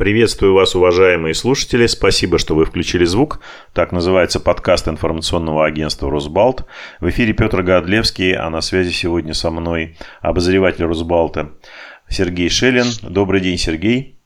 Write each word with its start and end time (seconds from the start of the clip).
Приветствую 0.00 0.54
вас, 0.54 0.74
уважаемые 0.74 1.34
слушатели. 1.34 1.86
Спасибо, 1.86 2.38
что 2.38 2.54
вы 2.54 2.64
включили 2.64 3.04
звук. 3.04 3.40
Так 3.74 3.92
называется 3.92 4.40
подкаст 4.40 4.88
информационного 4.88 5.66
агентства 5.66 6.10
«Росбалт». 6.10 6.64
В 7.00 7.10
эфире 7.10 7.34
Петр 7.34 7.62
Годлевский, 7.62 8.34
а 8.34 8.48
на 8.48 8.62
связи 8.62 8.92
сегодня 8.92 9.34
со 9.34 9.50
мной 9.50 9.98
обозреватель 10.22 10.86
«Росбалта» 10.86 11.50
Сергей 12.08 12.48
Шелин. 12.48 12.86
Добрый 13.02 13.42
день, 13.42 13.58
Сергей. 13.58 14.18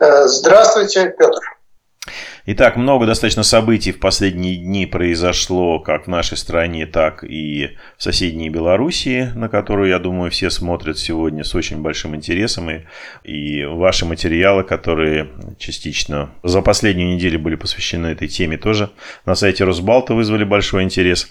Э, 0.00 0.26
здравствуйте, 0.28 1.14
Петр. 1.18 1.57
Итак, 2.50 2.76
много 2.76 3.04
достаточно 3.04 3.42
событий 3.42 3.92
в 3.92 4.00
последние 4.00 4.56
дни 4.56 4.86
произошло 4.86 5.80
как 5.80 6.06
в 6.06 6.08
нашей 6.08 6.38
стране, 6.38 6.86
так 6.86 7.22
и 7.22 7.76
в 7.98 8.02
соседней 8.02 8.48
Белоруссии, 8.48 9.30
на 9.34 9.50
которую, 9.50 9.90
я 9.90 9.98
думаю, 9.98 10.30
все 10.30 10.48
смотрят 10.48 10.98
сегодня 10.98 11.44
с 11.44 11.54
очень 11.54 11.82
большим 11.82 12.16
интересом. 12.16 12.70
И, 12.70 12.84
и 13.22 13.66
ваши 13.66 14.06
материалы, 14.06 14.64
которые 14.64 15.28
частично 15.58 16.30
за 16.42 16.62
последнюю 16.62 17.16
неделю 17.16 17.38
были 17.38 17.54
посвящены 17.54 18.06
этой 18.06 18.28
теме, 18.28 18.56
тоже 18.56 18.88
на 19.26 19.34
сайте 19.34 19.64
Росбалта 19.64 20.14
вызвали 20.14 20.44
большой 20.44 20.84
интерес. 20.84 21.30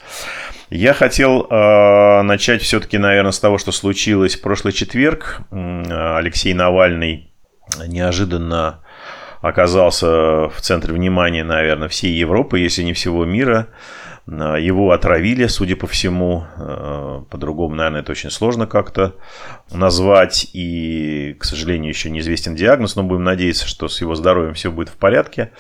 Я 0.70 0.94
хотел 0.94 1.48
э, 1.50 2.22
начать 2.22 2.62
все-таки, 2.62 3.00
наверное, 3.00 3.32
с 3.32 3.40
того, 3.40 3.58
что 3.58 3.72
случилось 3.72 4.36
в 4.36 4.42
прошлый 4.42 4.72
четверг. 4.72 5.42
Алексей 5.50 6.54
Навальный 6.54 7.34
неожиданно 7.88 8.84
оказался 9.42 10.50
в 10.50 10.62
центре 10.62 10.94
внимания, 10.94 11.44
наверное, 11.44 11.88
всей 11.88 12.14
Европы, 12.14 12.60
если 12.60 12.84
не 12.84 12.94
всего 12.94 13.26
мира. 13.26 13.68
Его 14.28 14.92
отравили, 14.92 15.48
судя 15.48 15.78
по 15.78 15.88
всему. 15.88 16.44
Э, 16.58 17.22
по-другому, 17.30 17.76
наверное, 17.76 18.02
это 18.02 18.12
очень 18.12 18.30
сложно 18.30 18.68
как-то 18.68 19.16
назвать. 19.72 20.50
И, 20.52 21.38
к 21.40 21.46
сожалению, 21.46 21.90
еще 21.90 22.10
неизвестен 22.10 22.54
диагноз, 22.54 22.98
но 22.98 23.04
будем 23.04 23.24
надеяться, 23.24 23.66
что 23.66 23.88
с 23.88 24.02
его 24.02 24.16
здоровьем 24.16 24.54
все 24.54 24.70
будет 24.70 24.90
в 24.90 24.98
порядке. 24.98 25.52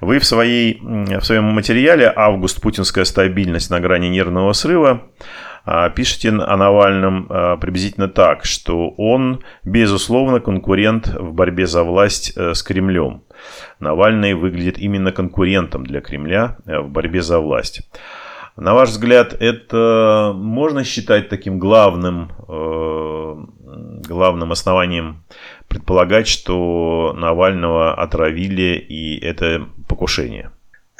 Вы 0.00 0.18
в, 0.18 0.24
своей, 0.24 0.80
в 0.82 1.22
своем 1.22 1.44
материале 1.44 2.12
«Август. 2.14 2.60
Путинская 2.60 3.04
стабильность 3.04 3.70
на 3.70 3.78
грани 3.78 4.08
нервного 4.08 4.54
срыва» 4.54 5.02
пишете 5.94 6.30
о 6.30 6.56
Навальном 6.56 7.26
а, 7.28 7.56
приблизительно 7.56 8.08
так, 8.08 8.44
что 8.44 8.90
он, 8.96 9.44
безусловно, 9.64 10.40
конкурент 10.40 11.06
в 11.08 11.32
борьбе 11.32 11.66
за 11.66 11.84
власть 11.84 12.32
э, 12.36 12.54
с 12.54 12.62
Кремлем. 12.62 13.22
Навальный 13.78 14.34
выглядит 14.34 14.78
именно 14.78 15.12
конкурентом 15.12 15.86
для 15.86 16.00
Кремля 16.00 16.56
э, 16.66 16.80
в 16.80 16.88
борьбе 16.88 17.22
за 17.22 17.38
власть. 17.38 17.82
На 18.56 18.74
ваш 18.74 18.90
взгляд, 18.90 19.32
это 19.32 20.32
можно 20.34 20.82
считать 20.84 21.28
таким 21.28 21.58
главным, 21.58 22.32
э, 22.48 23.34
главным 24.08 24.52
основанием 24.52 25.24
предполагать, 25.68 26.26
что 26.26 27.14
Навального 27.16 27.94
отравили 27.94 28.76
и 28.76 29.24
это 29.24 29.66
покушение? 29.88 30.50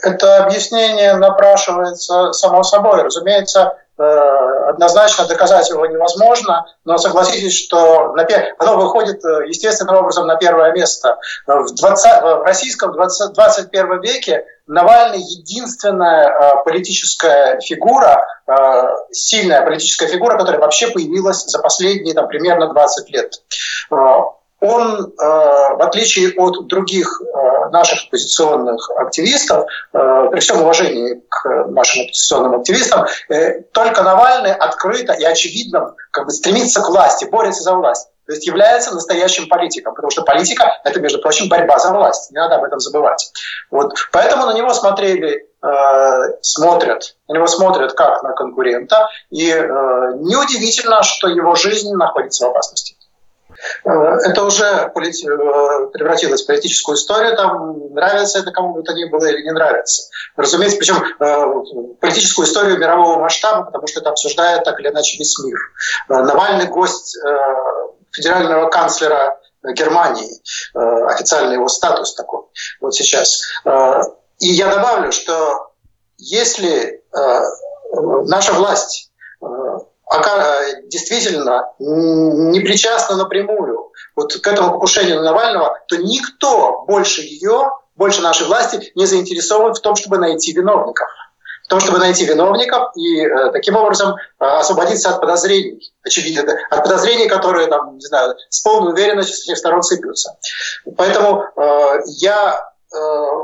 Это 0.02 0.44
объяснение 0.44 1.14
напрашивается 1.16 2.32
само 2.32 2.62
собой. 2.62 3.02
Разумеется, 3.02 3.74
однозначно 4.00 5.26
доказать 5.26 5.68
его 5.70 5.84
невозможно, 5.86 6.66
но 6.84 6.98
согласитесь, 6.98 7.56
что 7.56 8.12
на, 8.14 8.26
оно 8.58 8.76
выходит 8.76 9.24
э, 9.24 9.46
естественным 9.46 9.96
образом 9.96 10.26
на 10.26 10.36
первое 10.36 10.72
место. 10.72 11.18
В, 11.46 11.74
20, 11.74 12.22
в 12.22 12.42
российском 12.44 12.92
20, 12.92 13.34
21 13.34 14.00
веке 14.00 14.44
Навальный 14.66 15.18
единственная 15.18 16.28
э, 16.28 16.64
политическая 16.64 17.58
фигура, 17.60 18.24
сильная 19.10 19.62
политическая 19.62 20.06
фигура, 20.06 20.38
которая 20.38 20.60
вообще 20.60 20.88
появилась 20.88 21.44
за 21.44 21.58
последние 21.58 22.14
там, 22.14 22.28
примерно 22.28 22.72
20 22.72 23.10
лет 23.10 23.42
он, 24.60 25.06
э, 25.06 25.24
в 25.24 25.82
отличие 25.82 26.34
от 26.36 26.66
других 26.66 27.20
э, 27.20 27.70
наших 27.70 28.06
оппозиционных 28.06 28.90
активистов, 28.96 29.66
э, 29.92 30.28
при 30.30 30.40
всем 30.40 30.62
уважении 30.62 31.22
к 31.28 31.66
нашим 31.68 32.02
оппозиционным 32.04 32.60
активистам, 32.60 33.06
только 33.72 34.02
Навальный 34.02 34.52
открыто 34.52 35.12
и 35.14 35.24
очевидно 35.24 35.94
как 36.10 36.26
бы 36.26 36.30
стремится 36.30 36.80
к 36.80 36.88
власти, 36.88 37.24
борется 37.24 37.62
за 37.62 37.74
власть. 37.74 38.08
То 38.26 38.34
есть 38.34 38.46
является 38.46 38.94
настоящим 38.94 39.48
политиком, 39.48 39.94
потому 39.94 40.10
что 40.10 40.22
политика– 40.22 40.78
это, 40.84 41.00
между 41.00 41.20
прочим, 41.20 41.48
борьба 41.48 41.78
за 41.78 41.90
власть. 41.90 42.30
Не 42.30 42.38
надо 42.38 42.56
об 42.56 42.64
этом 42.64 42.78
забывать. 42.78 43.32
Вот. 43.70 43.92
Поэтому 44.12 44.46
на 44.46 44.52
него 44.52 44.72
смотрели 44.72 45.48
смотрят, 46.40 47.16
на 47.28 47.34
него 47.34 47.46
смотрят 47.46 47.92
как 47.92 48.22
на 48.22 48.32
конкурента, 48.32 49.08
и 49.28 49.50
э, 49.50 49.62
неудивительно, 50.16 51.02
что 51.02 51.28
его 51.28 51.54
жизнь 51.54 51.92
находится 51.92 52.46
в 52.46 52.50
опасности. 52.50 52.96
Э, 53.84 53.90
это 54.24 54.44
уже 54.44 54.64
э, 54.64 54.90
превратилось 54.90 56.42
в 56.42 56.46
политическую 56.46 56.96
историю, 56.96 57.36
там 57.36 57.92
нравится 57.94 58.38
это 58.38 58.50
кому 58.50 58.74
бы 58.74 58.82
то 58.82 58.92
ни 58.92 59.04
было 59.08 59.24
или 59.26 59.42
не 59.42 59.52
нравится. 59.52 60.10
Разумеется, 60.36 60.78
причем 60.78 60.96
э, 60.96 61.94
политическую 62.00 62.46
историю 62.46 62.78
мирового 62.78 63.20
масштаба, 63.20 63.64
потому 63.64 63.86
что 63.86 64.00
это 64.00 64.10
обсуждает 64.10 64.64
так 64.64 64.78
или 64.80 64.88
иначе 64.88 65.18
весь 65.18 65.38
мир. 65.38 65.58
Навальный 66.08 66.66
гость 66.66 67.18
федерального 68.12 68.68
канцлера 68.68 69.38
Германии, 69.62 70.40
официальный 70.74 71.54
его 71.54 71.68
статус 71.68 72.14
такой 72.14 72.44
вот 72.80 72.94
сейчас. 72.94 73.42
И 74.38 74.48
я 74.48 74.74
добавлю, 74.74 75.12
что 75.12 75.70
если 76.16 77.02
наша 77.92 78.52
власть 78.54 79.10
действительно 80.88 81.72
не 81.78 82.60
причастна 82.60 83.16
напрямую 83.16 83.92
вот 84.16 84.34
к 84.34 84.46
этому 84.46 84.72
покушению 84.72 85.16
на 85.16 85.22
Навального, 85.22 85.78
то 85.88 85.96
никто 85.96 86.84
больше 86.86 87.22
ее, 87.22 87.70
больше 87.94 88.20
нашей 88.20 88.46
власти 88.46 88.92
не 88.94 89.06
заинтересован 89.06 89.74
в 89.74 89.80
том, 89.80 89.94
чтобы 89.94 90.18
найти 90.18 90.52
виновников. 90.52 91.08
В 91.64 91.68
том, 91.68 91.78
чтобы 91.78 91.98
найти 91.98 92.24
виновников 92.24 92.90
и 92.96 93.20
э, 93.20 93.52
таким 93.52 93.76
образом 93.76 94.16
э, 94.16 94.44
освободиться 94.44 95.10
от 95.10 95.20
подозрений. 95.20 95.92
Очевидно, 96.02 96.58
от 96.68 96.82
подозрений, 96.82 97.28
которые, 97.28 97.68
там, 97.68 97.94
не 97.94 98.04
знаю, 98.04 98.34
с 98.48 98.60
полной 98.60 98.92
уверенностью 98.92 99.36
с 99.36 99.40
всех 99.42 99.56
сторон 99.56 99.84
сыплются. 99.84 100.36
Поэтому 100.96 101.44
э, 101.44 102.00
я 102.06 102.60
э, 102.92 102.96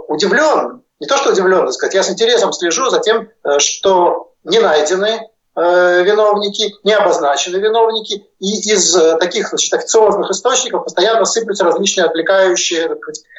удивлен, 0.09 0.83
не 0.99 1.07
то 1.07 1.17
что 1.17 1.31
удивлен, 1.31 1.67
так 1.67 1.73
сказать, 1.73 1.95
я 1.95 2.03
с 2.03 2.11
интересом 2.11 2.53
слежу 2.53 2.91
за 2.91 2.99
тем, 2.99 3.29
э, 3.45 3.61
что 3.61 4.33
не 4.43 4.59
найдены 4.59 5.21
Э, 5.21 5.36
виновники, 5.63 6.75
не 6.85 6.93
обозначены 6.93 7.57
виновники, 7.57 8.27
и 8.39 8.73
из 8.73 8.95
э, 8.95 9.17
таких 9.17 9.49
значит, 9.49 9.73
официозных 9.73 10.31
источников 10.31 10.85
постоянно 10.85 11.25
сыплются 11.25 11.65
различные 11.65 12.05
отвлекающие 12.05 12.97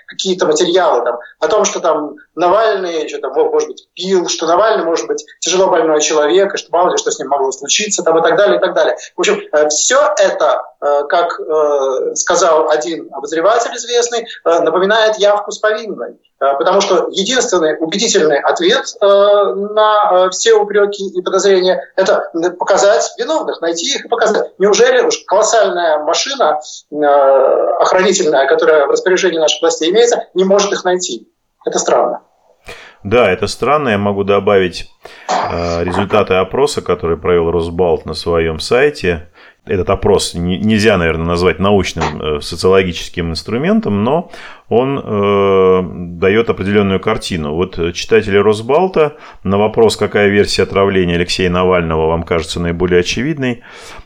какие-то 0.07 0.47
материалы 0.47 1.03
там, 1.03 1.19
о 1.39 1.47
том, 1.47 1.65
что 1.65 1.79
там 1.79 2.15
Навальный, 2.33 3.07
что 3.07 3.19
там, 3.19 3.33
может 3.33 3.69
быть, 3.69 3.87
пил, 3.93 4.27
что 4.29 4.47
Навальный 4.47 4.85
может 4.85 5.05
быть 5.07 5.23
тяжело 5.39 5.67
больной 5.67 6.01
человек, 6.01 6.53
и 6.53 6.57
что 6.57 6.71
мало 6.71 6.91
ли 6.91 6.97
что 6.97 7.11
с 7.11 7.19
ним 7.19 7.27
могло 7.27 7.51
случиться, 7.51 8.03
там, 8.03 8.17
и 8.17 8.21
так 8.23 8.35
далее, 8.35 8.57
и 8.57 8.61
так 8.61 8.73
далее. 8.73 8.95
В 9.15 9.19
общем, 9.19 9.39
э, 9.51 9.67
все 9.69 9.99
это, 10.17 10.61
как 10.79 11.39
сказал 12.15 12.69
один 12.69 13.09
обозреватель 13.13 13.75
известный, 13.75 14.27
напоминает 14.43 15.17
явку 15.17 15.51
с 15.51 15.59
повинной. 15.59 16.19
Потому 16.39 16.81
что 16.81 17.07
единственный 17.09 17.75
убедительный 17.79 18.39
ответ 18.39 18.85
на 19.01 20.29
все 20.29 20.53
упреки 20.53 21.07
и 21.07 21.21
подозрения– 21.21 21.81
это 21.95 22.29
показать 22.59 23.11
виновных, 23.17 23.59
найти 23.61 23.95
их 23.95 24.05
и 24.05 24.07
показать. 24.07 24.51
Неужели 24.59 25.01
уж 25.01 25.23
колоссальная 25.25 25.99
машина 25.99 26.59
э, 26.91 27.05
охранительная, 27.79 28.47
которая 28.47 28.85
в 28.87 28.91
распоряжении 28.91 29.39
наших 29.39 29.61
властей 29.61 29.91
имеется, 29.91 30.27
не 30.33 30.43
может 30.43 30.71
их 30.71 30.83
найти? 30.83 31.27
Это 31.65 31.79
странно. 31.79 32.21
Да, 33.03 33.31
это 33.31 33.47
странно. 33.47 33.89
Я 33.89 33.97
могу 33.97 34.23
добавить 34.23 34.89
э, 35.29 35.83
результаты 35.83 36.35
опроса, 36.35 36.81
который 36.81 37.17
провел 37.17 37.51
Росбалт 37.51 38.05
на 38.05 38.13
своем 38.13 38.59
сайте 38.59 39.29
этот 39.69 39.89
опрос 39.89 40.33
нельзя, 40.33 40.97
наверное, 40.97 41.25
назвать 41.25 41.59
научным 41.59 42.21
э, 42.21 42.41
социологическим 42.41 43.31
инструментом, 43.31 44.03
но 44.03 44.31
он 44.69 44.99
э, 45.01 45.81
дает 46.19 46.49
определенную 46.49 46.99
картину. 46.99 47.53
Вот 47.53 47.93
читатели 47.93 48.37
Росбалта 48.37 49.15
на 49.43 49.57
вопрос, 49.57 49.95
какая 49.95 50.27
версия 50.27 50.63
отравления 50.63 51.15
Алексея 51.15 51.49
Навального 51.49 52.07
вам 52.07 52.23
кажется 52.23 52.59
наиболее 52.59 52.99
очевидной, 52.99 53.61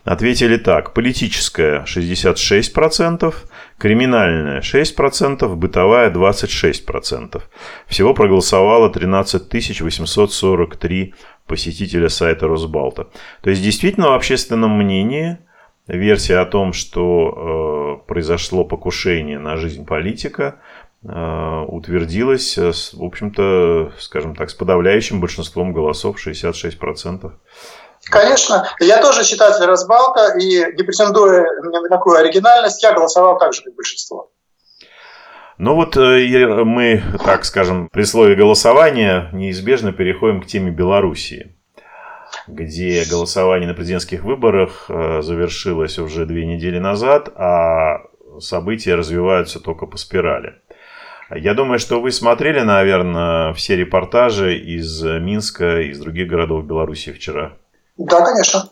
ответили 0.06 0.58
так. 0.58 0.94
Политическая 0.94 1.84
66%, 1.86 3.34
криминальная 3.80 4.62
6%, 4.62 5.56
бытовая 5.56 6.12
26%. 6.12 7.42
Всего 7.88 8.14
проголосовало 8.14 8.90
13 8.92 9.82
843 9.82 11.14
посетителя 11.48 12.10
сайта 12.10 12.48
Росбалта. 12.48 13.08
То 13.42 13.50
есть, 13.50 13.64
действительно, 13.64 14.10
в 14.10 14.14
общественном 14.14 14.78
мнении– 14.78 15.40
версия 15.88 16.38
о 16.38 16.46
том, 16.46 16.74
что 16.74 18.02
э, 18.04 18.08
произошло 18.08 18.64
покушение 18.64 19.40
на 19.40 19.58
жизнь 19.58 19.86
политика, 19.86 20.60
э, 21.04 21.66
утвердилась, 21.68 22.58
э, 22.58 22.72
в 22.72 23.04
общем-то, 23.04 23.94
скажем 24.00 24.36
так, 24.36 24.50
с 24.50 24.54
подавляющим 24.54 25.20
большинством 25.20 25.74
голосов, 25.74 26.18
66%. 26.26 27.32
Конечно, 28.10 28.68
я 28.80 29.00
тоже 29.02 29.24
читатель 29.24 29.66
Разбалта, 29.66 30.38
и 30.40 30.74
не 30.76 30.84
претендуя 30.84 31.46
на 31.62 31.90
какую 31.90 32.18
оригинальность, 32.18 32.82
я 32.82 32.94
голосовал 32.94 33.38
так 33.38 33.54
же, 33.54 33.62
как 33.64 33.76
большинство. 33.76 34.32
Ну 35.58 35.76
вот 35.76 35.96
э, 35.96 36.64
мы, 36.64 37.04
так 37.24 37.46
скажем, 37.46 37.88
при 37.92 38.04
слове 38.04 38.36
голосования 38.36 39.30
неизбежно 39.32 39.94
переходим 39.94 40.42
к 40.42 40.48
теме 40.48 40.72
Белоруссии, 40.72 41.56
где 42.48 43.04
голосование 43.10 43.68
на 43.68 43.74
президентских 43.74 44.24
выборах 44.24 44.86
э, 44.90 45.22
завершилось 45.22 46.00
уже 46.00 46.26
две 46.26 46.46
недели 46.46 46.80
назад, 46.80 47.30
а 47.36 48.02
события 48.40 48.96
развиваются 48.96 49.60
только 49.60 49.86
по 49.86 49.98
спирали. 49.98 50.56
Я 51.34 51.54
думаю, 51.54 51.80
что 51.80 52.02
вы 52.02 52.12
смотрели, 52.12 52.60
наверное, 52.60 53.54
все 53.54 53.78
репортажи 53.78 54.58
из 54.58 55.02
Минска 55.02 55.82
из 55.82 56.00
других 56.00 56.28
городов 56.28 56.66
Беларуси 56.66 57.14
вчера. 57.14 57.54
Да, 57.98 58.24
конечно. 58.26 58.70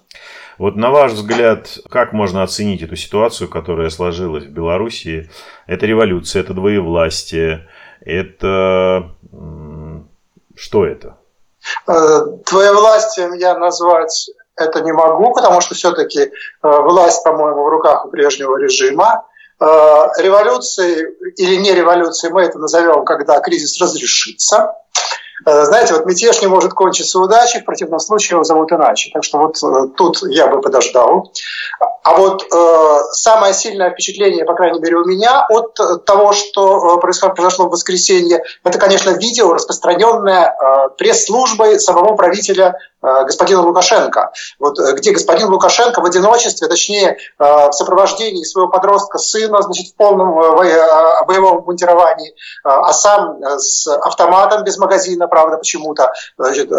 Вот 0.58 0.76
на 0.76 0.90
ваш 0.90 1.14
взгляд, 1.14 1.80
как 1.90 2.12
можно 2.12 2.44
оценить 2.44 2.82
эту 2.82 2.98
ситуацию, 2.98 3.48
которая 3.48 3.90
сложилась 3.90 4.44
в 4.44 4.52
Беларуси? 4.52 5.30
Это 5.68 5.86
революция, 5.86 6.42
это 6.42 6.54
двоевластие, 6.54 7.68
это... 8.02 9.16
Что 10.56 10.86
это? 10.86 11.18
Э, 11.88 12.22
двоевластием 12.50 13.34
я 13.34 13.58
назвать 13.58 14.30
это 14.56 14.82
не 14.82 14.92
могу, 14.92 15.34
потому 15.34 15.62
что 15.62 15.76
все-таки 15.76 16.20
э, 16.20 16.30
власть, 16.62 17.24
по-моему, 17.24 17.64
в 17.64 17.70
руках 17.70 18.06
у 18.06 18.10
прежнего 18.10 18.58
режима. 18.58 19.26
Э, 19.60 19.66
революции 20.18 21.08
или 21.38 21.56
не 21.56 21.74
революции 21.74 22.30
мы 22.30 22.44
это 22.44 22.60
назовем, 22.60 23.06
когда 23.06 23.40
кризис 23.40 23.82
разрешится. 23.82 24.74
Э, 25.46 25.66
знаете, 25.66 25.94
вот 25.94 26.06
мятеж 26.06 26.42
не 26.42 26.48
может 26.48 26.74
кончиться 26.74 27.20
удачей, 27.20 27.62
в 27.62 27.66
противном 27.66 28.00
случае 28.00 28.36
его 28.36 28.44
зовут 28.44 28.72
иначе. 28.72 29.12
Так 29.14 29.24
что 29.24 29.38
вот 29.38 29.58
э, 29.64 29.88
тут 29.96 30.22
я 30.24 30.48
бы 30.48 30.62
подождал. 30.62 31.32
А 32.04 32.16
вот 32.16 32.44
э, 32.44 33.00
самое 33.12 33.54
сильное 33.54 33.92
впечатление, 33.92 34.46
по 34.46 34.56
крайней 34.56 34.80
мере, 34.80 34.98
у 34.98 35.06
меня 35.06 35.46
от 35.50 35.78
того, 36.06 36.34
что 36.34 36.98
произошло 36.98 37.68
в 37.68 37.72
воскресенье, 37.72 38.44
это, 38.64 38.80
конечно, 38.80 39.12
видео, 39.12 39.54
распространенное 39.54 40.54
э, 40.54 40.90
пресс-службой 40.98 41.80
самого 41.80 42.16
правителя 42.16 42.76
Э, 42.80 42.89
господина 43.02 43.62
Лукашенко, 43.62 44.32
вот, 44.60 44.80
э, 44.80 44.94
где 44.94 45.12
господин 45.12 45.50
Лукашенко? 45.50 46.02
В 46.02 46.06
одиночестве, 46.06 46.68
точнее, 46.68 47.18
э, 47.40 47.68
в 47.70 47.72
сопровождении 47.72 48.44
своего 48.44 48.70
подростка 48.70 49.18
сына, 49.18 49.62
значит, 49.62 49.94
в 49.94 49.96
полном 49.96 50.36
боевом 51.28 51.64
мундировании, 51.66 52.34
а 52.64 52.92
сам 52.94 53.42
с 53.58 53.88
автоматом 53.88 54.64
без 54.64 54.78
магазина, 54.78 55.28
правда, 55.28 55.58
почему-то, 55.58 56.12
значит, 56.38 56.70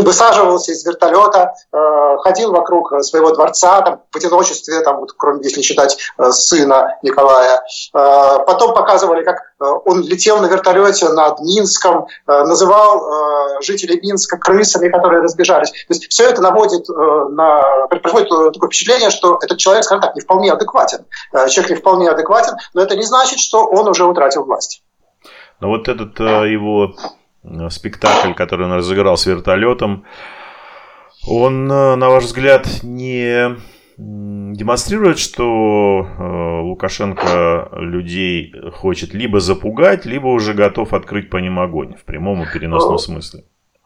высаживался 0.00 0.72
из 0.72 0.84
вертолета, 0.86 1.54
э, 1.72 2.16
ходил 2.20 2.52
вокруг 2.52 2.92
своего 3.02 3.32
дворца, 3.32 3.82
там, 3.82 4.02
в 4.10 4.16
одиночестве, 4.16 4.80
там, 4.80 4.98
вот, 5.00 5.12
кроме, 5.12 5.42
если 5.44 5.60
считать 5.60 5.98
э, 6.18 6.30
сына 6.30 6.98
Николая. 7.02 7.62
Э, 7.94 8.38
потом 8.46 8.74
показывали, 8.74 9.22
как 9.22 9.52
он 9.84 10.02
летел 10.02 10.38
на 10.38 10.46
вертолете 10.46 11.08
над 11.10 11.38
Минском, 11.40 12.06
называл 12.26 13.60
жителей 13.60 14.00
Минска 14.02 14.36
крысами, 14.36 14.88
которые 14.88 15.22
разбежались. 15.22 15.70
То 15.70 15.76
есть 15.90 16.10
все 16.10 16.28
это 16.28 16.42
наводит 16.42 16.88
на... 16.88 17.86
производит 17.86 18.28
такое 18.28 18.68
впечатление, 18.68 19.10
что 19.10 19.38
этот 19.40 19.58
человек, 19.58 19.84
скажем 19.84 20.02
так, 20.02 20.16
не 20.16 20.20
вполне 20.20 20.50
адекватен. 20.52 21.04
Человек 21.48 21.70
не 21.70 21.76
вполне 21.76 22.10
адекватен, 22.10 22.54
но 22.74 22.82
это 22.82 22.96
не 22.96 23.04
значит, 23.04 23.38
что 23.38 23.64
он 23.64 23.86
уже 23.86 24.04
утратил 24.04 24.42
власть. 24.42 24.82
Но 25.60 25.68
вот 25.68 25.86
этот 25.86 26.18
его 26.18 26.92
Э, 26.92 27.08
спектакль, 27.70 28.34
который 28.34 28.66
он 28.66 28.72
разыграл 28.72 29.16
с 29.16 29.26
вертолетом, 29.26 30.04
он, 31.26 31.70
э, 31.70 31.96
на 31.96 32.08
ваш 32.08 32.24
взгляд, 32.24 32.66
не 32.82 33.56
демонстрирует, 33.96 35.18
что 35.18 36.06
э, 36.06 36.60
Лукашенко 36.62 37.68
людей 37.76 38.54
хочет 38.72 39.14
либо 39.14 39.38
запугать, 39.40 40.04
либо 40.06 40.28
уже 40.28 40.54
готов 40.54 40.92
открыть 40.92 41.30
по 41.30 41.36
ним 41.36 41.58
огонь 41.60 41.94
в 41.94 42.04
прямом 42.04 42.42
и 42.42 42.52
переносном 42.52 42.98
смысле? 42.98 43.44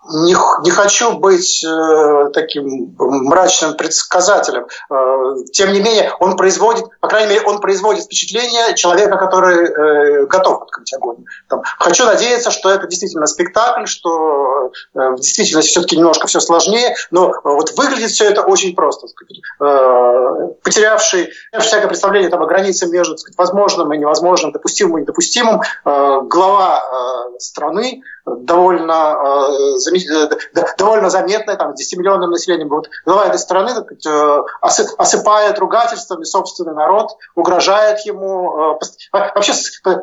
Не, 0.08 0.34
не 0.62 0.70
хочу 0.70 1.18
быть 1.18 1.64
э, 1.64 2.30
таким 2.32 2.94
мрачным 2.98 3.74
предсказателем. 3.76 4.66
Э, 4.90 5.44
тем 5.52 5.72
не 5.72 5.80
менее, 5.80 6.12
он 6.20 6.36
производит, 6.36 6.84
по 7.00 7.08
крайней 7.08 7.34
мере, 7.34 7.46
он 7.46 7.60
производит 7.60 8.04
впечатление 8.04 8.74
человека, 8.74 9.16
который 9.16 9.66
э, 9.66 10.26
готов 10.26 10.62
открыть 10.62 10.92
огонь. 10.94 11.24
Там, 11.48 11.62
хочу 11.78 12.04
надеяться, 12.04 12.50
что 12.50 12.70
это 12.70 12.86
действительно 12.86 13.26
спектакль, 13.26 13.86
что 13.86 14.70
э, 14.94 15.10
в 15.10 15.16
действительности 15.16 15.70
все-таки 15.70 15.96
немножко 15.96 16.26
все 16.26 16.40
сложнее, 16.40 16.94
но 17.10 17.32
вот 17.42 17.72
выглядит 17.76 18.10
все 18.10 18.26
это 18.26 18.42
очень 18.42 18.74
просто. 18.74 19.06
Э, 19.60 20.48
потерявший 20.62 21.30
всякое 21.58 21.88
представление 21.88 22.30
там, 22.30 22.42
о 22.42 22.46
границе 22.46 22.86
между 22.86 23.16
сказать, 23.18 23.38
возможным 23.38 23.92
и 23.92 23.98
невозможным, 23.98 24.52
допустимым 24.52 24.98
и 24.98 25.00
недопустимым, 25.02 25.60
э, 25.60 26.20
глава 26.24 26.78
э, 26.78 27.38
страны 27.38 28.02
довольно, 28.26 29.16
э, 29.48 30.28
довольно 30.76 31.10
заметная, 31.10 31.56
там, 31.56 31.74
10-миллионным 31.74 32.30
населением, 32.30 32.68
вот, 32.68 32.88
глава 33.04 33.26
этой 33.26 33.38
страны 33.38 33.70
э, 33.70 34.42
осыпает 34.60 35.58
ругательствами 35.58 36.24
собственный 36.24 36.74
народ, 36.74 37.10
угрожает 37.34 38.00
ему, 38.00 38.74
э, 38.74 38.78
вообще 39.12 39.52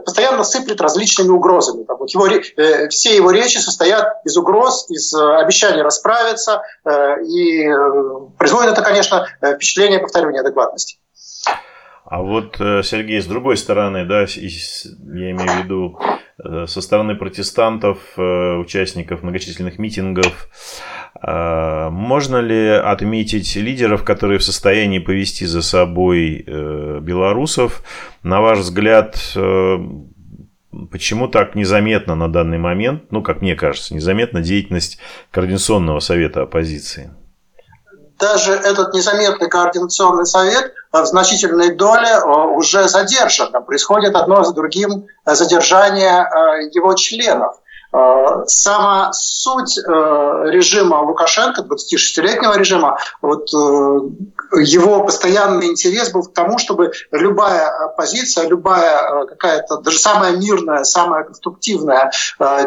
постоянно 0.05 0.43
сыплет 0.43 0.79
различными 0.79 1.29
угрозами. 1.29 1.83
Там, 1.83 1.97
вот 1.97 2.09
его, 2.09 2.27
все 2.89 3.15
его 3.15 3.31
речи 3.31 3.57
состоят 3.57 4.21
из 4.23 4.37
угроз, 4.37 4.89
из 4.89 5.13
обещаний 5.13 5.81
расправиться, 5.81 6.61
и 6.85 7.67
производит 8.37 8.73
это, 8.73 8.81
конечно, 8.81 9.27
впечатление, 9.41 9.99
повторю, 9.99 10.31
неадекватности. 10.31 10.97
А 12.05 12.21
вот, 12.21 12.55
Сергей, 12.57 13.21
с 13.21 13.25
другой 13.25 13.57
стороны, 13.57 14.05
да, 14.05 14.21
я 14.21 15.31
имею 15.31 15.49
в 15.49 15.63
виду 15.63 15.99
Э, 15.99 16.22
со 16.37 16.81
стороны 16.81 17.15
протестантов, 17.15 17.99
э, 18.17 18.55
участников 18.57 19.23
многочисленных 19.23 19.79
митингов. 19.79 20.49
Э, 21.21 21.89
можно 21.89 22.37
ли 22.37 22.67
отметить 22.69 23.55
лидеров, 23.55 24.03
которые 24.03 24.39
в 24.39 24.43
состоянии 24.43 24.99
повести 24.99 25.45
за 25.45 25.61
собой 25.61 26.43
белорусов? 26.45 27.83
На 28.23 28.41
ваш 28.41 28.59
взгляд, 28.59 29.15
почему 30.91 31.27
так 31.27 31.55
незаметно 31.55 32.15
на 32.15 32.27
данный 32.27 32.57
момент, 32.57 33.11
ну, 33.11 33.21
как 33.21 33.41
мне 33.41 33.55
кажется, 33.55 33.93
незаметна 33.95 34.41
деятельность 34.41 34.99
Координационного 35.31 35.99
совета 35.99 36.43
оппозиции? 36.43 37.11
Даже 38.19 38.53
этот 38.53 38.93
незаметный 38.93 39.49
координационный 39.49 40.25
совет 40.25 40.73
в 40.91 41.05
значительной 41.05 41.75
доле 41.75 42.07
э, 42.07 42.27
уже 42.55 42.87
задержан. 42.87 43.51
Происходит 43.65 44.15
одно 44.15 44.43
за 44.43 44.53
другим 44.53 45.07
задержание 45.25 46.23
э, 46.23 46.69
его 46.71 46.93
членов. 46.93 47.55
Э, 47.91 48.43
сама 48.47 49.11
суть 49.13 49.77
режима 49.77 51.01
Лукашенко, 51.01 51.61
26-летнего 51.61 52.57
режима, 52.57 52.97
вот 53.21 53.49
его 53.51 55.03
постоянный 55.03 55.67
интерес 55.67 56.11
был 56.11 56.23
к 56.23 56.33
тому, 56.33 56.57
чтобы 56.57 56.91
любая 57.11 57.89
позиция, 57.97 58.47
любая 58.47 59.25
какая-то, 59.25 59.77
даже 59.77 59.99
самая 59.99 60.35
мирная, 60.37 60.83
самая 60.83 61.23
конструктивная 61.23 62.11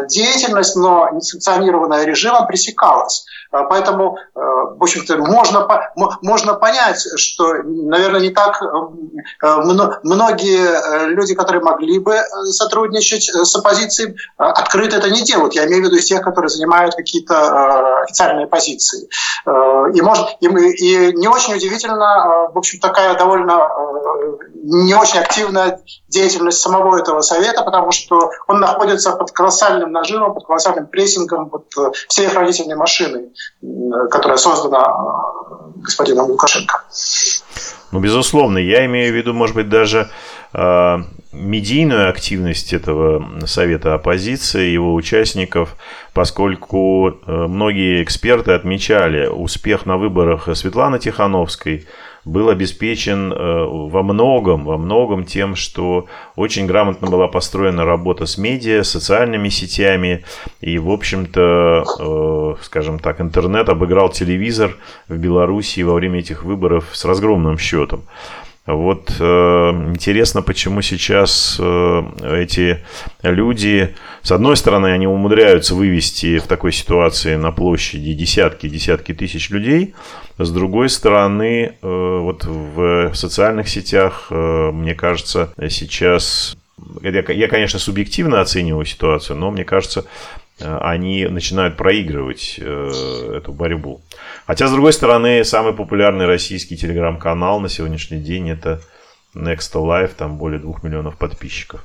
деятельность, 0.07 0.75
но 0.75 1.09
не 1.11 1.21
санкционированная 1.21 2.03
режимом, 2.03 2.47
пресекалась. 2.47 3.25
Поэтому, 3.51 4.17
в 4.33 4.81
общем-то, 4.81 5.17
можно, 5.17 5.67
можно 6.21 6.53
понять, 6.53 7.05
что, 7.17 7.53
наверное, 7.63 8.21
не 8.21 8.29
так 8.29 8.61
многие 10.03 11.07
люди, 11.09 11.33
которые 11.35 11.61
могли 11.63 11.99
бы 11.99 12.19
сотрудничать 12.45 13.29
с 13.29 13.55
оппозицией, 13.55 14.15
открыто 14.37 14.97
это 14.97 15.09
не 15.09 15.21
делают. 15.21 15.53
Я 15.53 15.65
имею 15.65 15.83
в 15.83 15.85
виду 15.85 15.97
из 15.97 16.05
тех, 16.05 16.21
которые 16.21 16.49
занимают 16.49 16.95
какие-то 16.95 18.01
официальные 18.03 18.47
позиции. 18.47 19.07
И, 19.45 20.01
может, 20.01 20.27
и, 20.41 20.47
и 20.47 21.13
не 21.15 21.27
очень 21.27 21.55
удивительно, 21.55 22.49
в 22.53 22.57
общем, 22.57 22.79
такая 22.79 23.17
довольно 23.17 23.69
не 24.63 24.93
очень 24.93 25.19
активная 25.19 25.81
деятельность 26.09 26.59
самого 26.59 26.97
этого 26.97 27.21
совета, 27.21 27.63
потому 27.63 27.91
что 27.91 28.31
он 28.47 28.59
находится 28.59 29.13
под 29.13 29.31
колоссальным 29.31 29.91
нажимом, 29.91 30.33
под 30.33 30.45
колоссальным 30.45 30.87
прессингом 30.87 31.49
под 31.49 31.65
всей 32.09 32.27
хранительной 32.27 32.75
машины, 32.75 33.31
которая 34.09 34.37
создана 34.37 34.93
господином 35.75 36.27
Лукашенко. 36.27 36.83
Ну, 37.91 37.99
безусловно, 37.99 38.57
я 38.57 38.85
имею 38.85 39.13
в 39.13 39.15
виду, 39.15 39.33
может 39.33 39.55
быть, 39.55 39.69
даже 39.69 40.09
э, 40.53 40.97
медийную 41.31 42.09
активность 42.09 42.73
этого 42.73 43.45
совета 43.45 43.93
оппозиции, 43.93 44.69
его 44.69 44.93
участников, 44.93 45.75
поскольку 46.13 47.09
э, 47.09 47.31
многие 47.31 48.03
эксперты 48.03 48.51
отмечали 48.51 49.27
успех 49.27 49.85
на 49.85 49.97
выборах 49.97 50.49
Светланы 50.53 50.99
Тихановской, 50.99 51.87
был 52.27 52.49
обеспечен 52.49 53.31
э, 53.31 53.65
во 53.65 54.03
многом, 54.03 54.65
во 54.65 54.77
многом 54.77 55.23
тем, 55.23 55.55
что 55.55 56.05
очень 56.35 56.67
грамотно 56.67 57.09
была 57.09 57.27
построена 57.27 57.85
работа 57.85 58.25
с 58.25 58.37
медиа, 58.37 58.83
социальными 58.83 59.49
сетями, 59.49 60.23
и, 60.61 60.77
в 60.77 60.89
общем-то, 60.89 61.85
э, 61.99 62.63
скажем 62.63 62.99
так, 62.99 63.21
интернет 63.21 63.69
обыграл 63.69 64.09
телевизор 64.09 64.75
в 65.07 65.17
Беларуси 65.17 65.81
во 65.81 65.93
время 65.93 66.19
этих 66.19 66.43
выборов 66.43 66.89
с 66.93 67.05
разгромным 67.05 67.57
счетом. 67.57 68.03
Вот 68.67 69.15
э, 69.17 69.23
интересно, 69.23 70.41
почему 70.41 70.81
сейчас 70.81 71.55
э, 71.57 72.03
эти 72.41 72.83
люди, 73.21 73.95
с 74.23 74.31
одной 74.33 74.57
стороны, 74.57 74.87
они 74.87 75.07
умудряются 75.07 75.73
вывести 75.73 76.37
в 76.37 76.47
такой 76.47 76.73
ситуации 76.73 77.35
на 77.35 77.53
площади 77.53 78.13
десятки, 78.13 78.67
десятки 78.67 79.13
тысяч 79.13 79.49
людей, 79.51 79.95
с 80.37 80.51
другой 80.51 80.89
стороны, 80.89 81.75
э, 81.81 82.19
вот 82.21 82.43
в 82.43 83.13
социальных 83.13 83.69
сетях, 83.69 84.27
э, 84.31 84.71
мне 84.73 84.95
кажется, 84.95 85.53
сейчас 85.69 86.57
я, 87.01 87.23
я, 87.31 87.47
конечно, 87.47 87.79
субъективно 87.79 88.41
оцениваю 88.41 88.85
ситуацию, 88.85 89.37
но 89.37 89.49
мне 89.49 89.63
кажется, 89.63 90.05
они 90.59 91.25
начинают 91.27 91.77
проигрывать 91.77 92.55
э, 92.57 93.37
эту 93.37 93.53
борьбу. 93.53 94.01
Хотя, 94.47 94.67
с 94.67 94.71
другой 94.71 94.93
стороны, 94.93 95.43
самый 95.43 95.73
популярный 95.73 96.25
российский 96.25 96.77
телеграм-канал 96.77 97.59
на 97.59 97.69
сегодняшний 97.69 98.19
день 98.19 98.49
это 98.49 98.81
Next 99.35 99.73
Life, 99.73 100.13
там 100.17 100.37
более 100.37 100.59
двух 100.59 100.83
миллионов 100.83 101.17
подписчиков. 101.17 101.81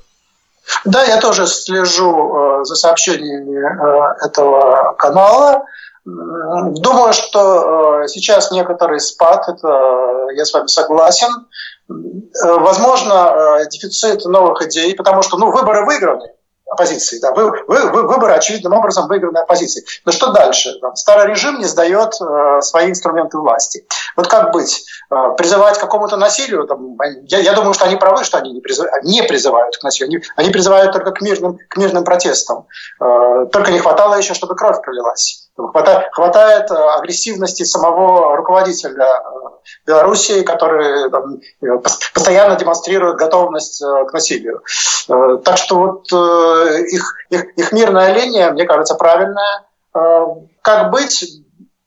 Да, 0.85 1.05
я 1.05 1.21
тоже 1.21 1.47
слежу 1.47 2.61
э, 2.61 2.65
за 2.65 2.75
сообщениями 2.75 3.59
э, 3.59 4.27
этого 4.27 4.95
канала. 4.95 5.65
Думаю, 6.05 7.13
что 7.13 8.03
э, 8.03 8.09
сейчас 8.09 8.53
некоторый 8.53 9.01
спад, 9.01 9.49
это 9.49 9.69
э, 9.69 10.35
я 10.37 10.45
с 10.45 10.53
вами 10.53 10.67
согласен. 10.69 11.29
Э, 11.91 12.59
возможно, 12.59 13.59
э, 13.61 13.69
дефицит 13.71 14.25
новых 14.25 14.63
идей, 14.63 14.95
потому 14.95 15.23
что 15.23 15.37
ну, 15.37 15.51
выборы 15.51 15.85
выиграны 15.85 16.31
оппозиции. 16.73 17.19
Да, 17.21 17.33
вы, 17.33 17.51
вы, 17.67 17.91
вы, 17.91 18.03
выборы 18.07 18.33
очевидным 18.33 18.73
образом 18.73 19.07
выиграны 19.09 19.39
оппозицией. 19.39 19.87
Но 20.05 20.13
что 20.13 20.33
дальше? 20.33 20.71
Старый 20.95 21.29
режим 21.29 21.59
не 21.59 21.67
сдает 21.67 22.15
э, 22.21 22.61
свои 22.63 22.91
инструменты 22.91 23.39
власти. 23.39 23.87
Вот 24.17 24.29
как 24.29 24.53
быть? 24.53 24.85
Э, 25.11 25.35
призывать 25.37 25.79
к 25.79 25.81
какому-то 25.81 26.17
насилию? 26.17 26.67
Там, 26.67 26.97
я, 27.25 27.39
я 27.39 27.53
думаю, 27.53 27.75
что 27.75 27.85
они 27.85 27.97
правы, 27.97 28.25
что 28.25 28.39
они 28.39 28.53
не 28.53 28.61
призывают, 28.61 29.05
не 29.05 29.23
призывают 29.23 29.77
к 29.77 29.83
насилию. 29.83 30.09
Они, 30.09 30.25
они 30.37 30.51
призывают 30.51 30.93
только 30.93 31.13
к 31.13 31.21
мирным, 31.21 31.59
к 31.69 31.77
мирным 31.77 32.05
протестам. 32.05 32.67
Э, 33.01 33.47
только 33.53 33.71
не 33.71 33.79
хватало 33.79 34.15
еще, 34.15 34.35
чтобы 34.35 34.57
кровь 34.57 34.81
пролилась. 34.83 35.42
Хватает, 35.55 36.71
э, 36.71 36.75
агрессивности 36.75 37.65
самого 37.65 38.37
руководителя 38.37 39.05
э, 39.05 39.31
Белоруссии, 39.87 40.43
который 40.43 41.11
там, 41.11 41.41
постоянно 42.15 42.57
демонстрирует 42.57 43.17
готовность 43.17 43.83
э, 43.83 44.05
к 44.07 44.13
насилию. 44.15 44.63
Так 45.07 45.59
что 45.59 45.77
вот 45.77 46.13
их, 46.13 47.15
их, 47.29 47.59
их 47.59 47.73
мирная 47.73 48.15
линия, 48.15 48.51
мне 48.51 48.65
кажется, 48.65 48.95
правильная. 48.95 49.67
Как 49.93 50.91
быть? 50.91 51.25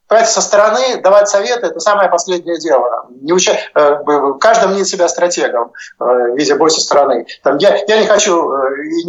Понимаете, 0.08 0.34
со 0.34 0.42
стороны 0.42 1.02
давать 1.02 1.28
советы– 1.30 1.66
это 1.68 1.80
самое 1.80 2.10
последнее 2.10 2.60
дело. 2.60 3.08
Не 3.22 3.34
уча... 3.34 3.58
Э, 3.74 3.98
каждый 4.40 4.70
мнит 4.70 4.88
себя 4.88 5.08
стратегом, 5.08 5.74
э, 6.00 6.04
видя 6.36 6.56
бой 6.58 6.70
со 6.70 6.80
стороны. 6.80 7.26
Там, 7.42 7.58
я, 7.58 7.76
я 7.88 8.00
не 8.00 8.06
хочу 8.06 8.52
э, 8.52 8.86
и 8.86 9.04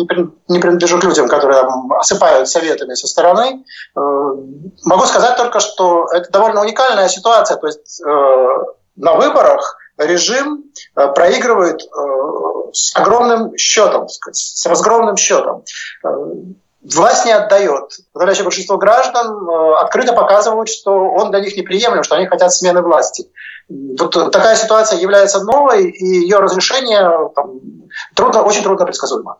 не 0.48 0.58
принадлежу 0.58 0.98
к 0.98 1.04
людям, 1.04 1.28
которые 1.28 1.60
там, 1.60 1.92
осыпают 1.92 2.48
советами 2.48 2.94
со 2.94 3.06
стороны. 3.06 3.64
Могу 3.94 5.04
сказать 5.04 5.36
только, 5.36 5.60
что 5.60 6.06
это 6.12 6.30
довольно 6.30 6.62
уникальная 6.62 7.08
ситуация. 7.08 7.58
То 7.58 7.66
есть 7.66 8.02
на 8.96 9.14
выборах 9.14 9.76
режим 9.98 10.64
проигрывает 10.94 11.82
с 12.72 12.96
огромным 12.96 13.56
счетом, 13.56 14.08
с 14.08 14.66
разгромным 14.66 15.16
счетом 15.16 15.64
власть 16.94 17.24
не 17.24 17.32
отдает. 17.32 17.90
Подавляющее 18.12 18.44
большинство 18.44 18.76
граждан 18.76 19.26
э, 19.26 19.74
открыто 19.80 20.12
показывают, 20.12 20.68
что 20.68 20.92
он 20.92 21.30
для 21.30 21.40
них 21.40 21.56
неприемлем, 21.56 22.02
что 22.02 22.16
они 22.16 22.26
хотят 22.26 22.52
смены 22.52 22.82
власти. 22.82 23.28
Вот 23.68 24.12
такая 24.32 24.54
ситуация 24.56 25.00
является 25.00 25.42
новой, 25.42 25.90
и 25.90 26.04
ее 26.04 26.38
разрешение 26.38 27.30
там, 27.34 27.60
трудно, 28.14 28.42
очень 28.42 28.62
трудно 28.62 28.84
предсказуемо. 28.84 29.38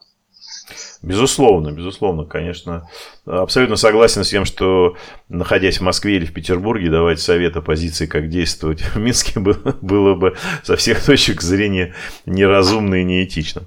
Безусловно, 1.02 1.70
безусловно, 1.72 2.24
конечно. 2.24 2.88
Абсолютно 3.26 3.76
согласен 3.76 4.24
с 4.24 4.28
тем, 4.28 4.44
что, 4.44 4.96
находясь 5.28 5.78
в 5.78 5.82
Москве 5.82 6.16
или 6.16 6.24
в 6.24 6.32
Петербурге, 6.32 6.90
давать 6.90 7.20
совет 7.20 7.56
оппозиции, 7.56 8.06
как 8.06 8.28
действовать 8.28 8.80
в 8.80 8.96
Минске, 8.96 9.38
было 9.80 10.14
бы 10.14 10.36
со 10.62 10.76
всех 10.76 11.04
точек 11.04 11.42
зрения 11.42 11.94
неразумно 12.24 12.96
и 12.96 13.04
неэтично. 13.04 13.62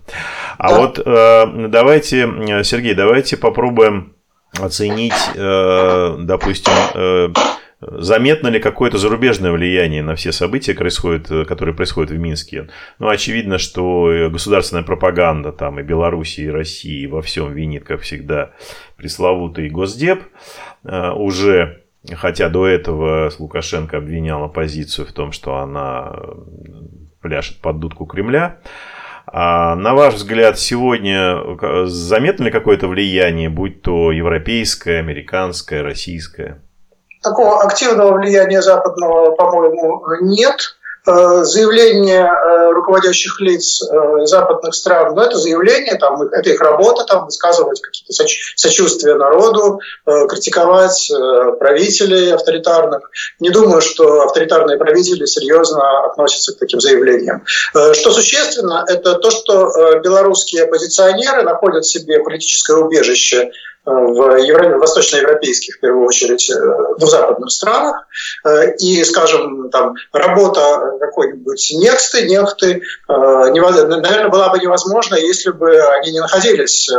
А 0.57 0.69
да. 0.69 0.77
вот 0.79 0.99
э, 0.99 1.67
давайте, 1.69 2.27
Сергей, 2.63 2.93
давайте 2.93 3.37
попробуем 3.37 4.13
оценить, 4.57 5.13
э, 5.35 6.15
допустим, 6.19 6.73
э, 6.95 7.29
Заметно 7.81 8.49
ли 8.49 8.59
какое-то 8.59 8.97
зарубежное 8.97 9.51
влияние 9.51 10.03
на 10.03 10.15
все 10.15 10.33
события, 10.33 10.73
которые 10.73 11.73
происходят 11.73 12.11
в 12.11 12.17
Минске? 12.17 12.67
Ну, 12.99 13.07
очевидно, 13.07 13.57
что 13.57 14.29
государственная 14.29 14.83
пропаганда 14.83 15.53
там 15.53 15.79
и 15.79 15.83
Беларуси, 15.83 16.41
и 16.41 16.49
России 16.49 17.05
во 17.05 17.21
всем 17.21 17.53
винит, 17.53 17.85
как 17.85 18.01
всегда, 18.01 18.51
пресловутый 18.97 19.69
Госдеп. 19.69 20.23
Э, 20.83 21.11
уже, 21.11 21.83
хотя 22.11 22.49
до 22.49 22.67
этого 22.67 23.31
Лукашенко 23.39 23.97
обвинял 23.97 24.43
оппозицию 24.43 25.07
в 25.07 25.13
том, 25.13 25.31
что 25.31 25.55
она 25.55 26.11
э, 26.13 26.33
пляшет 27.21 27.61
под 27.61 27.79
дудку 27.79 28.05
Кремля. 28.05 28.57
А 29.25 29.75
на 29.75 29.93
ваш 29.93 30.15
взгляд, 30.15 30.59
сегодня 30.59 31.37
э, 31.37 31.85
заметно 31.85 32.45
ли 32.45 32.51
какое-то 32.51 32.89
влияние, 32.89 33.47
будь 33.47 33.81
то 33.83 34.11
европейское, 34.11 34.99
американское, 34.99 35.81
российское? 35.81 36.61
Такого 37.21 37.61
активного 37.61 38.13
влияния 38.13 38.61
западного, 38.61 39.31
по-моему, 39.31 40.03
нет. 40.21 40.75
Э, 41.09 41.43
заявления 41.43 42.25
э, 42.25 42.71
руководящих 42.71 43.39
лиц 43.39 43.81
э, 43.81 44.25
западных 44.25 44.75
стран, 44.75 45.15
но 45.15 45.23
это 45.23 45.37
заявление, 45.37 45.95
там, 45.95 46.21
это 46.21 46.49
их 46.49 46.59
работа, 46.59 47.05
там, 47.05 47.25
высказывать 47.25 47.81
какие-то 47.81 48.13
сочувствия 48.55 49.15
народу, 49.15 49.79
критиковать 50.05 51.11
правителей 51.59 52.33
авторитарных. 52.33 53.09
Не 53.39 53.49
думаю, 53.49 53.81
что 53.81 54.23
авторитарные 54.23 54.77
правители 54.77 55.25
серьезно 55.25 56.05
относятся 56.05 56.53
к 56.53 56.59
таким 56.59 56.79
заявлениям. 56.81 57.43
Что 57.71 58.11
существенно, 58.11 58.83
это 58.87 59.15
то, 59.15 59.31
что 59.31 59.99
белорусские 60.03 60.63
оппозиционеры 60.63 61.43
находят 61.43 61.85
себе 61.85 62.19
политическое 62.19 62.77
убежище 62.77 63.51
в 63.89 64.37
евро... 64.37 64.77
восточноевропейских, 64.77 65.77
в 65.77 65.79
первую 65.79 66.05
очередь, 66.05 66.49
э, 66.49 66.55
в 66.97 67.05
западных 67.05 67.51
странах. 67.51 68.07
Э, 68.45 68.75
и, 68.77 69.03
скажем, 69.03 69.69
там, 69.69 69.95
работа 70.13 70.97
какой-нибудь 70.99 71.71
нефты, 71.77 72.27
нефты, 72.27 72.81
э, 73.07 73.13
наверное, 73.13 74.29
была 74.29 74.49
бы 74.49 74.59
невозможна, 74.59 75.15
если 75.15 75.51
бы 75.51 75.79
они 75.79 76.11
не 76.11 76.19
находились, 76.19 76.89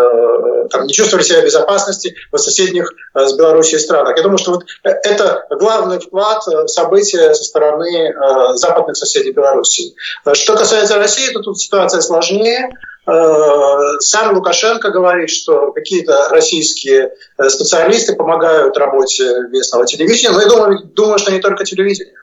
там, 0.70 0.87
не 0.87 0.92
чувствовали 0.92 1.25
себя 1.25 1.40
в 1.40 1.44
безопасности 1.44 2.14
в 2.32 2.38
соседних 2.38 2.92
с 3.14 3.32
Белоруссией 3.35 3.80
странах. 3.80 4.16
Я 4.16 4.23
думаю, 4.23 4.38
что 4.38 4.52
вот 4.52 4.64
это 4.82 5.47
главный 5.50 5.99
вклад 5.99 6.47
в 6.47 6.68
события 6.68 7.35
со 7.35 7.44
стороны 7.44 8.14
западных 8.54 8.97
соседей 8.97 9.32
Белоруссии. 9.32 9.94
Что 10.32 10.56
касается 10.56 10.97
России, 10.97 11.32
то 11.32 11.40
тут 11.40 11.59
ситуация 11.59 12.00
сложнее. 12.00 12.70
Э, 13.11 13.99
сам 13.99 14.37
Лукашенко 14.37 14.90
говорит, 14.90 15.31
что 15.31 15.73
какие-то 15.73 16.29
российские 16.31 17.11
э, 17.38 17.49
специалисты 17.49 18.14
помогают 18.14 18.76
работе 18.76 19.25
местного 19.50 19.87
телевидения, 19.87 20.31
но 20.31 20.40
я 20.40 20.49
думаю, 20.49 20.85
думаю 20.85 21.19
что 21.19 21.33
не 21.33 21.40
только 21.40 21.64
телевидение. 21.64 22.14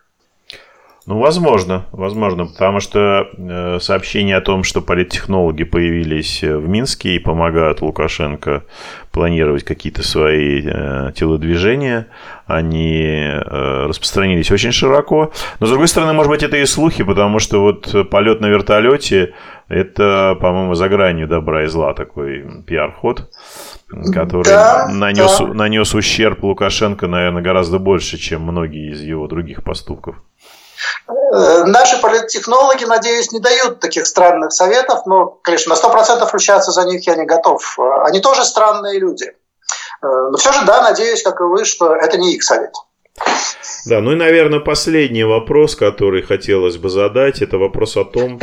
Ну, 1.05 1.19
возможно, 1.19 1.85
возможно, 1.93 2.47
потому 2.47 2.81
что 2.81 3.29
э, 3.37 3.79
сообщение 3.79 4.35
о 4.35 4.41
том, 4.41 4.63
что 4.63 4.81
политтехнологи 4.81 5.63
появились 5.63 6.41
в 6.43 6.67
Минске 6.67 7.15
и 7.15 7.19
помогают 7.19 7.81
Лукашенко 7.81 8.63
планировать 9.11 9.63
какие-то 9.63 10.03
свои 10.03 10.61
э, 10.65 11.11
телодвижения, 11.15 12.07
они 12.45 13.01
э, 13.03 13.85
распространились 13.87 14.51
очень 14.51 14.73
широко. 14.73 15.31
Но, 15.61 15.67
с 15.67 15.69
другой 15.69 15.87
стороны, 15.87 16.11
может 16.11 16.29
быть, 16.29 16.43
это 16.43 16.57
и 16.57 16.65
слухи, 16.65 17.05
потому 17.05 17.39
что 17.39 17.61
вот 17.61 18.09
полет 18.09 18.41
на 18.41 18.47
вертолете– 18.47 19.33
это, 19.69 20.37
по-моему, 20.39 20.75
за 20.75 20.89
гранью 20.89 21.27
добра 21.27 21.63
и 21.63 21.67
зла 21.67 21.93
такой 21.93 22.63
пиар-ход 22.65 23.29
который 24.13 24.43
да, 24.43 24.87
нанес, 24.89 25.37
да. 25.37 25.45
нанес 25.45 25.93
ущерб 25.93 26.43
Лукашенко, 26.43 27.07
наверное, 27.07 27.41
гораздо 27.41 27.79
больше, 27.79 28.17
чем 28.17 28.41
многие 28.41 28.91
из 28.91 29.01
его 29.01 29.27
других 29.27 29.63
поступков. 29.63 30.15
Э, 31.07 31.63
наши 31.63 31.99
политтехнологи, 32.01 32.83
надеюсь, 32.85 33.31
не 33.31 33.39
дают 33.39 33.79
таких 33.79 34.05
странных 34.05 34.51
советов, 34.51 35.05
но, 35.05 35.25
конечно, 35.25 35.73
на 35.73 35.79
100% 35.79 36.27
ручаться 36.31 36.71
за 36.71 36.83
них 36.83 37.07
я 37.07 37.15
не 37.15 37.25
готов. 37.25 37.79
Они 38.05 38.19
тоже 38.19 38.43
странные 38.43 38.99
люди. 38.99 39.25
Э, 39.25 40.07
но 40.31 40.37
все 40.37 40.51
же, 40.51 40.65
да, 40.65 40.81
надеюсь, 40.81 41.23
как 41.23 41.39
и 41.39 41.43
вы, 41.43 41.65
что 41.65 41.95
это 41.95 42.17
не 42.17 42.35
их 42.35 42.43
совет. 42.43 42.73
Да, 43.85 44.01
ну 44.01 44.13
и, 44.13 44.15
наверное, 44.15 44.59
последний 44.59 45.23
вопрос, 45.23 45.75
который 45.75 46.21
хотелось 46.21 46.77
бы 46.77 46.89
задать, 46.89 47.41
это 47.41 47.57
вопрос 47.57 47.97
о 47.97 48.03
том, 48.03 48.39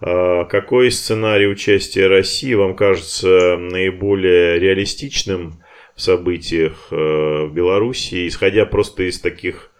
э, 0.00 0.44
какой 0.46 0.90
сценарий 0.90 1.46
участия 1.46 2.06
России 2.06 2.54
вам 2.54 2.74
кажется 2.74 3.56
наиболее 3.58 4.58
реалистичным 4.58 5.62
в 5.94 6.00
событиях 6.00 6.86
в 6.90 7.48
Беларуси, 7.48 8.28
исходя 8.28 8.64
просто 8.66 9.02
из 9.08 9.20
таких 9.20 9.72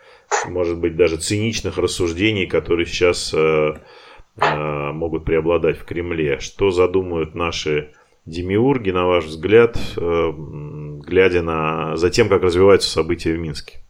может 0.47 0.79
быть, 0.79 0.97
даже 0.97 1.17
циничных 1.17 1.79
рассуждений, 1.79 2.47
которые 2.47 2.87
сейчас 2.87 3.33
э, 3.35 3.75
могут 4.93 5.25
преобладать 5.25 5.79
в 5.79 5.85
Кремле. 5.85 6.39
Что 6.39 6.71
задумают 6.71 7.35
наши 7.35 7.93
демиурги, 8.27 8.91
на 8.91 9.07
ваш 9.07 9.25
взгляд, 9.25 9.79
глядя 9.97 11.43
на, 11.43 11.97
за 11.97 12.11
тем, 12.11 12.29
как 12.29 12.43
развиваются 12.43 12.91
события 12.91 13.33
в 13.33 13.39
Минске? 13.39 13.81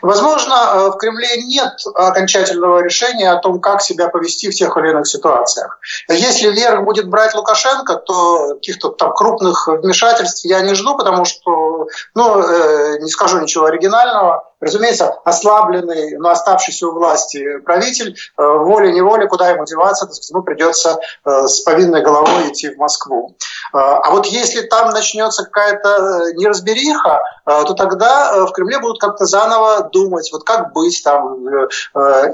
Возможно, 0.00 0.54
э, 0.54 0.88
в 0.90 0.96
Кремле 0.96 1.42
нет 1.44 1.72
окончательного 1.94 2.82
решения 2.82 3.30
о 3.30 3.38
том, 3.38 3.60
как 3.60 3.82
себя 3.82 4.08
повести 4.08 4.50
в 4.50 4.54
тех 4.54 4.76
или 4.76 4.90
иных 4.90 5.06
ситуациях. 5.06 5.78
Если 6.08 6.50
верх 6.50 6.84
будет 6.84 7.08
брать 7.08 7.34
Лукашенко, 7.34 7.96
то 7.96 8.54
каких-то 8.54 8.88
там 8.90 9.12
крупных 9.12 9.68
вмешательств 9.68 10.44
я 10.44 10.60
не 10.60 10.74
жду, 10.74 10.96
потому 10.96 11.24
что, 11.24 11.67
ну, 12.14 12.40
э, 12.40 12.98
не 13.00 13.10
скажу 13.10 13.40
ничего 13.40 13.66
оригинального, 13.66 14.48
Разумеется, 14.60 15.14
ослабленный, 15.24 16.18
но 16.18 16.30
оставшийся 16.30 16.88
у 16.88 16.92
власти 16.92 17.58
правитель, 17.58 18.16
э, 18.36 18.42
волей-неволей, 18.42 19.28
куда 19.28 19.50
ему 19.50 19.64
деваться, 19.64 20.10
ему 20.30 20.42
придется 20.42 20.98
э, 21.24 21.46
с 21.46 21.60
повинной 21.60 22.02
головой 22.02 22.48
идти 22.48 22.68
в 22.70 22.76
Москву. 22.76 23.36
Э, 23.72 23.78
а 23.78 24.10
вот 24.10 24.26
если 24.26 24.62
там 24.62 24.90
начнется 24.90 25.44
какая-то 25.44 26.32
неразбериха, 26.34 27.20
то 27.44 27.72
тогда 27.72 28.44
в 28.44 28.52
Кремле 28.52 28.78
будут 28.78 29.00
как-то 29.00 29.24
заново 29.24 29.88
думать, 29.90 30.28
вот 30.32 30.44
как 30.44 30.74
быть 30.74 31.02
там, 31.02 31.46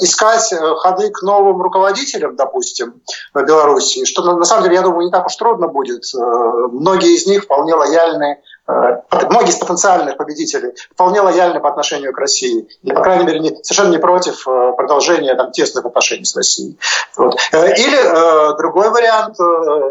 искать 0.00 0.52
ходы 0.78 1.10
к 1.10 1.22
новым 1.22 1.62
руководителям, 1.62 2.34
допустим, 2.34 3.00
в 3.32 3.42
Беларуси, 3.44 4.06
что 4.06 4.24
на 4.34 4.44
самом 4.44 4.64
деле, 4.64 4.74
я 4.74 4.82
думаю, 4.82 5.06
не 5.06 5.12
так 5.12 5.26
уж 5.26 5.36
трудно 5.36 5.68
будет. 5.68 6.02
Многие 6.14 7.14
из 7.14 7.28
них 7.28 7.44
вполне 7.44 7.74
лояльны 7.74 8.38
Э, 8.38 8.53
многие 8.66 9.50
из 9.50 9.56
потенциальных 9.56 10.16
победителей 10.16 10.72
вполне 10.92 11.20
лояльны 11.20 11.60
по 11.60 11.68
отношению 11.68 12.12
к 12.12 12.18
России. 12.18 12.68
И, 12.82 12.92
по 12.92 13.02
крайней 13.02 13.24
мере, 13.24 13.40
не, 13.40 13.50
совершенно 13.62 13.90
не 13.90 13.98
против 13.98 14.46
э, 14.48 14.72
продолжения 14.76 15.34
там, 15.34 15.52
тесных 15.52 15.84
отношений 15.84 16.24
с 16.24 16.34
Россией. 16.34 16.78
Вот. 17.16 17.36
Э, 17.52 17.74
или 17.74 17.96
э, 17.96 18.56
другой 18.56 18.90
вариант, 18.90 19.38
э, 19.38 19.42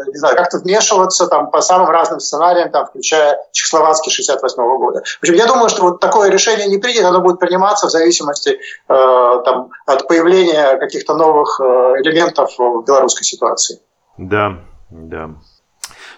не 0.08 0.18
знаю, 0.18 0.36
как-то 0.36 0.58
вмешиваться 0.58 1.26
там, 1.26 1.50
по 1.50 1.60
самым 1.60 1.90
разным 1.90 2.20
сценариям, 2.20 2.70
там, 2.70 2.86
включая 2.86 3.38
чехословацкий 3.52 4.10
68 4.10 4.62
-го 4.62 4.78
года. 4.78 5.02
В 5.04 5.22
общем, 5.22 5.34
я 5.34 5.46
думаю, 5.46 5.68
что 5.68 5.82
вот 5.82 6.00
такое 6.00 6.30
решение 6.30 6.66
не 6.66 6.78
принято, 6.78 7.08
оно 7.08 7.20
будет 7.20 7.38
приниматься 7.38 7.86
в 7.86 7.90
зависимости 7.90 8.58
э, 8.88 9.42
там, 9.44 9.70
от 9.86 10.08
появления 10.08 10.76
каких-то 10.78 11.14
новых 11.14 11.60
элементов 11.60 12.50
в 12.58 12.84
белорусской 12.84 13.24
ситуации. 13.24 13.78
Да, 14.18 14.58
да. 14.90 15.30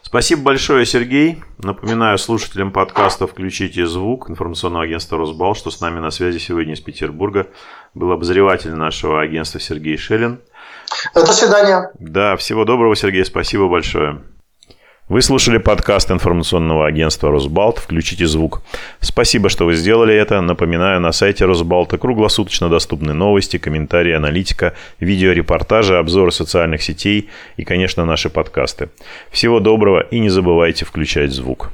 Спасибо 0.07 0.43
большое, 0.43 0.87
Сергей. 0.87 1.43
Напоминаю 1.59 2.17
слушателям 2.19 2.71
подкаста 2.71 3.27
«Включите 3.27 3.87
звук» 3.87 4.31
информационного 4.31 4.85
агентства 4.85 5.19
«Росбал», 5.19 5.57
что 5.57 5.73
с 5.73 5.81
нами 5.81 5.99
на 5.99 6.13
связи 6.13 6.39
сегодня 6.39 6.75
из 6.75 6.81
Петербурга 6.81 7.49
был 7.93 8.13
обозреватель 8.13 8.73
нашего 8.73 9.21
агентства 9.21 9.59
Сергей 9.59 9.97
Шелин. 9.97 10.39
До 11.13 11.27
свидания. 11.27 11.91
Да, 11.99 12.37
всего 12.37 12.65
доброго, 12.65 12.95
Сергей, 12.95 13.25
спасибо 13.25 13.69
большое. 13.69 14.23
Вы 15.09 15.23
слушали 15.23 15.59
подкаст 15.59 16.11
информационного 16.11 16.85
агентства 16.85 17.31
«Росбалт». 17.31 17.79
Включите 17.79 18.27
звук. 18.27 18.63
Спасибо, 18.99 19.49
что 19.49 19.65
вы 19.65 19.77
сделали 19.77 20.13
это. 20.13 20.41
Напоминаю, 20.41 21.01
на 21.01 21.13
сайте 21.13 21.45
«Росбалта» 21.45 21.97
круглосуточно 21.97 22.69
доступны 22.69 23.13
новости, 23.15 23.57
комментарии, 23.57 24.13
аналитика, 24.13 24.75
видеорепортажи, 24.99 25.97
обзоры 25.97 26.33
социальных 26.33 26.83
сетей 26.83 27.29
и, 27.57 27.63
конечно, 27.63 28.05
наши 28.05 28.31
подкасты. 28.31 28.89
Всего 29.31 29.61
доброго 29.61 30.01
и 30.01 30.19
не 30.19 30.29
забывайте 30.29 30.85
включать 30.85 31.31
звук. 31.31 31.71